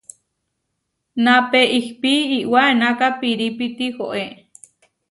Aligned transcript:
Napé 1.23 1.59
ihpí 1.79 2.11
Iʼwá 2.39 2.61
enaká 2.73 3.07
pirípi 3.19 3.65
tihoé. 3.77 4.25